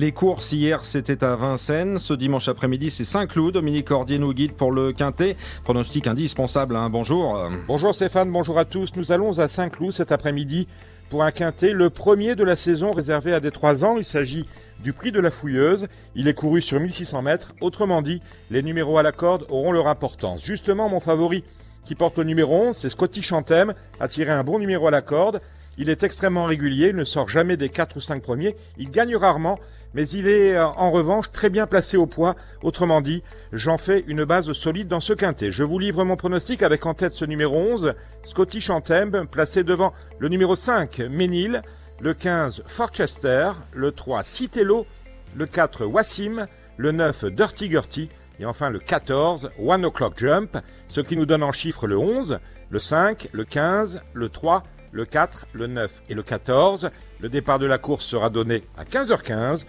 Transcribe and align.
Les 0.00 0.12
courses 0.12 0.52
hier, 0.52 0.82
c'était 0.86 1.22
à 1.22 1.36
Vincennes. 1.36 1.98
Ce 1.98 2.14
dimanche 2.14 2.48
après-midi, 2.48 2.88
c'est 2.88 3.04
Saint-Cloud. 3.04 3.52
Dominique 3.52 3.88
Cordier 3.88 4.18
nous 4.18 4.32
guide 4.32 4.52
pour 4.52 4.72
le 4.72 4.94
Quintet. 4.94 5.36
Pronostic 5.62 6.06
indispensable. 6.06 6.74
Hein. 6.74 6.88
Bonjour. 6.88 7.38
Bonjour 7.66 7.94
Stéphane, 7.94 8.32
bonjour 8.32 8.58
à 8.58 8.64
tous. 8.64 8.96
Nous 8.96 9.12
allons 9.12 9.38
à 9.38 9.46
Saint-Cloud 9.46 9.92
cet 9.92 10.10
après-midi 10.10 10.68
pour 11.10 11.22
un 11.22 11.30
Quintet, 11.30 11.74
le 11.74 11.90
premier 11.90 12.34
de 12.34 12.44
la 12.44 12.56
saison 12.56 12.92
réservé 12.92 13.34
à 13.34 13.40
des 13.40 13.50
3 13.50 13.84
ans. 13.84 13.98
Il 13.98 14.06
s'agit 14.06 14.46
du 14.82 14.94
prix 14.94 15.12
de 15.12 15.20
la 15.20 15.30
fouilleuse. 15.30 15.86
Il 16.14 16.28
est 16.28 16.34
couru 16.34 16.62
sur 16.62 16.80
1600 16.80 17.20
mètres. 17.20 17.52
Autrement 17.60 18.00
dit, 18.00 18.22
les 18.48 18.62
numéros 18.62 18.96
à 18.96 19.02
la 19.02 19.12
corde 19.12 19.44
auront 19.50 19.70
leur 19.70 19.86
importance. 19.86 20.42
Justement, 20.42 20.88
mon 20.88 21.00
favori 21.00 21.44
qui 21.84 21.94
porte 21.94 22.16
le 22.16 22.24
numéro 22.24 22.54
11, 22.54 22.74
c'est 22.74 22.88
Scotty 22.88 23.20
Chantem, 23.20 23.74
a 23.98 24.08
tiré 24.08 24.30
un 24.30 24.44
bon 24.44 24.58
numéro 24.58 24.86
à 24.86 24.90
la 24.90 25.02
corde. 25.02 25.42
Il 25.82 25.88
est 25.88 26.02
extrêmement 26.02 26.44
régulier, 26.44 26.88
il 26.88 26.96
ne 26.96 27.04
sort 27.04 27.30
jamais 27.30 27.56
des 27.56 27.70
4 27.70 27.96
ou 27.96 28.02
5 28.02 28.22
premiers, 28.22 28.54
il 28.76 28.90
gagne 28.90 29.16
rarement, 29.16 29.58
mais 29.94 30.06
il 30.06 30.28
est 30.28 30.54
euh, 30.54 30.66
en 30.66 30.90
revanche 30.90 31.30
très 31.30 31.48
bien 31.48 31.66
placé 31.66 31.96
au 31.96 32.04
poids. 32.06 32.36
Autrement 32.62 33.00
dit, 33.00 33.22
j'en 33.50 33.78
fais 33.78 34.04
une 34.06 34.24
base 34.24 34.52
solide 34.52 34.88
dans 34.88 35.00
ce 35.00 35.14
quintet. 35.14 35.50
Je 35.50 35.64
vous 35.64 35.78
livre 35.78 36.04
mon 36.04 36.16
pronostic 36.16 36.62
avec 36.62 36.84
en 36.84 36.92
tête 36.92 37.14
ce 37.14 37.24
numéro 37.24 37.56
11, 37.56 37.94
Scotty 38.24 38.60
Chantem, 38.60 39.26
placé 39.26 39.64
devant 39.64 39.94
le 40.18 40.28
numéro 40.28 40.54
5, 40.54 40.98
Ménil, 41.10 41.62
le 41.98 42.12
15, 42.12 42.62
Forchester, 42.66 43.52
le 43.72 43.90
3, 43.90 44.22
Citello, 44.22 44.84
le 45.34 45.46
4, 45.46 45.86
Wassim, 45.86 46.46
le 46.76 46.92
9, 46.92 47.24
Dirty 47.32 47.70
Gertie, 47.70 48.10
et 48.38 48.44
enfin 48.44 48.68
le 48.68 48.80
14, 48.80 49.50
One 49.58 49.86
O'Clock 49.86 50.18
Jump, 50.18 50.58
ce 50.88 51.00
qui 51.00 51.16
nous 51.16 51.24
donne 51.24 51.42
en 51.42 51.52
chiffres 51.52 51.86
le 51.86 51.96
11, 51.96 52.38
le 52.68 52.78
5, 52.78 53.30
le 53.32 53.44
15, 53.44 54.02
le 54.12 54.28
3, 54.28 54.62
le 54.92 55.04
4, 55.04 55.48
le 55.52 55.66
9 55.66 56.02
et 56.08 56.14
le 56.14 56.22
14. 56.22 56.90
Le 57.20 57.28
départ 57.28 57.58
de 57.58 57.66
la 57.66 57.78
course 57.78 58.04
sera 58.04 58.30
donné 58.30 58.64
à 58.76 58.84
15h15. 58.84 59.58